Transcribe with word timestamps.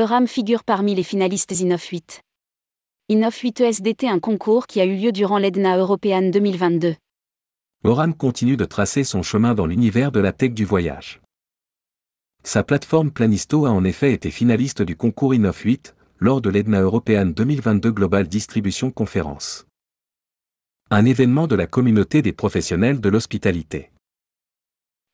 Euram 0.00 0.26
figure 0.26 0.64
parmi 0.64 0.96
les 0.96 1.04
finalistes 1.04 1.52
Innov 1.60 1.80
8. 1.80 2.20
Innov 3.10 3.32
8 3.32 3.60
ESDT, 3.60 4.08
un 4.08 4.18
concours 4.18 4.66
qui 4.66 4.80
a 4.80 4.84
eu 4.84 4.96
lieu 4.96 5.12
durant 5.12 5.38
l'EDNA 5.38 5.78
European 5.78 6.30
2022. 6.30 6.96
Oram 7.84 8.12
continue 8.12 8.56
de 8.56 8.64
tracer 8.64 9.04
son 9.04 9.22
chemin 9.22 9.54
dans 9.54 9.66
l'univers 9.66 10.10
de 10.10 10.18
la 10.18 10.32
tech 10.32 10.52
du 10.52 10.64
voyage. 10.64 11.20
Sa 12.42 12.64
plateforme 12.64 13.12
Planisto 13.12 13.66
a 13.66 13.70
en 13.70 13.84
effet 13.84 14.12
été 14.12 14.32
finaliste 14.32 14.82
du 14.82 14.96
concours 14.96 15.32
Innov 15.32 15.60
8 15.64 15.94
lors 16.18 16.40
de 16.40 16.50
l'EDNA 16.50 16.80
European 16.80 17.26
2022 17.26 17.92
Global 17.92 18.26
Distribution 18.26 18.90
Conference. 18.90 19.64
Un 20.90 21.04
événement 21.04 21.46
de 21.46 21.54
la 21.54 21.68
communauté 21.68 22.20
des 22.20 22.32
professionnels 22.32 23.00
de 23.00 23.08
l'hospitalité. 23.10 23.92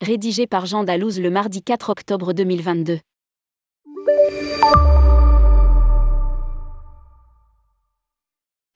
Rédigé 0.00 0.46
par 0.46 0.64
Jean 0.64 0.84
Dalouse 0.84 1.20
le 1.20 1.28
mardi 1.28 1.62
4 1.62 1.90
octobre 1.90 2.32
2022. 2.32 3.00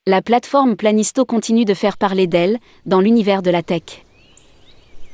La 0.07 0.21
plateforme 0.21 0.77
Planisto 0.77 1.25
continue 1.25 1.65
de 1.65 1.73
faire 1.73 1.97
parler 1.97 2.27
d'elle 2.27 2.59
dans 2.85 3.01
l'univers 3.01 3.41
de 3.41 3.51
la 3.51 3.63
tech. 3.63 4.05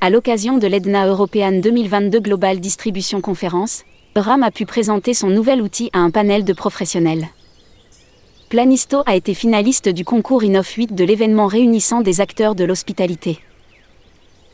À 0.00 0.10
l'occasion 0.10 0.58
de 0.58 0.66
l'EDNA 0.66 1.06
European 1.06 1.52
2022 1.52 2.18
Global 2.18 2.58
Distribution 2.58 3.20
Conference, 3.20 3.84
RAM 4.16 4.42
a 4.42 4.50
pu 4.50 4.66
présenter 4.66 5.14
son 5.14 5.28
nouvel 5.28 5.62
outil 5.62 5.90
à 5.92 6.00
un 6.00 6.10
panel 6.10 6.44
de 6.44 6.52
professionnels. 6.52 7.28
Planisto 8.48 9.02
a 9.06 9.14
été 9.14 9.32
finaliste 9.32 9.88
du 9.88 10.04
concours 10.04 10.42
Innov 10.42 10.68
8 10.76 10.94
de 10.94 11.04
l'événement 11.04 11.46
réunissant 11.46 12.00
des 12.00 12.20
acteurs 12.20 12.56
de 12.56 12.64
l'hospitalité. 12.64 13.38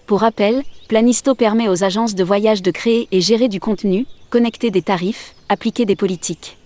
Pour 0.06 0.20
rappel, 0.20 0.62
Planisto 0.86 1.34
permet 1.34 1.68
aux 1.68 1.82
agences 1.82 2.14
de 2.14 2.22
voyage 2.22 2.62
de 2.62 2.70
créer 2.70 3.08
et 3.10 3.20
gérer 3.20 3.48
du 3.48 3.58
contenu, 3.58 4.06
connecter 4.30 4.70
des 4.70 4.82
tarifs, 4.82 5.34
appliquer 5.48 5.84
des 5.84 5.96
politiques. 5.96 6.58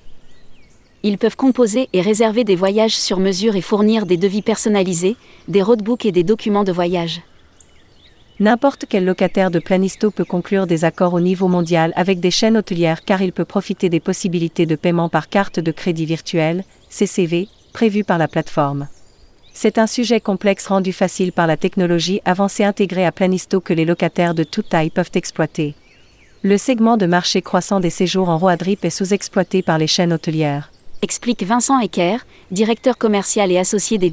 Ils 1.02 1.16
peuvent 1.16 1.36
composer 1.36 1.88
et 1.94 2.02
réserver 2.02 2.44
des 2.44 2.54
voyages 2.54 2.96
sur 2.96 3.18
mesure 3.18 3.56
et 3.56 3.62
fournir 3.62 4.04
des 4.04 4.18
devis 4.18 4.42
personnalisés, 4.42 5.16
des 5.48 5.62
roadbooks 5.62 6.04
et 6.04 6.12
des 6.12 6.22
documents 6.22 6.64
de 6.64 6.72
voyage. 6.72 7.22
N'importe 8.40 8.84
quel 8.86 9.06
locataire 9.06 9.50
de 9.50 9.58
Planisto 9.58 10.10
peut 10.10 10.26
conclure 10.26 10.66
des 10.66 10.84
accords 10.84 11.14
au 11.14 11.20
niveau 11.20 11.48
mondial 11.48 11.94
avec 11.96 12.20
des 12.20 12.30
chaînes 12.30 12.58
hôtelières 12.58 13.06
car 13.06 13.22
il 13.22 13.32
peut 13.32 13.46
profiter 13.46 13.88
des 13.88 14.00
possibilités 14.00 14.66
de 14.66 14.76
paiement 14.76 15.08
par 15.08 15.30
carte 15.30 15.60
de 15.60 15.72
crédit 15.72 16.04
virtuelle, 16.04 16.62
CCV, 16.90 17.48
prévues 17.72 18.04
par 18.04 18.18
la 18.18 18.28
plateforme. 18.28 18.88
C'est 19.52 19.78
un 19.78 19.86
sujet 19.86 20.20
complexe 20.20 20.66
rendu 20.66 20.92
facile 20.92 21.32
par 21.32 21.46
la 21.46 21.56
technologie 21.56 22.20
avancée 22.24 22.64
intégrée 22.64 23.04
à 23.04 23.12
Planisto 23.12 23.60
que 23.60 23.74
les 23.74 23.84
locataires 23.84 24.34
de 24.34 24.44
toute 24.44 24.68
taille 24.68 24.90
peuvent 24.90 25.10
exploiter. 25.14 25.74
Le 26.42 26.56
segment 26.56 26.96
de 26.96 27.06
marché 27.06 27.42
croissant 27.42 27.80
des 27.80 27.90
séjours 27.90 28.30
en 28.30 28.38
Roadrip 28.38 28.84
est 28.84 28.90
sous-exploité 28.90 29.62
par 29.62 29.76
les 29.76 29.86
chaînes 29.86 30.12
hôtelières. 30.12 30.72
Explique 31.02 31.42
Vincent 31.42 31.78
Ecker, 31.80 32.18
directeur 32.50 32.96
commercial 32.96 33.50
et 33.52 33.58
associé 33.58 33.98
des. 33.98 34.10